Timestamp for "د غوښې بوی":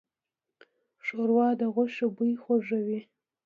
1.59-2.33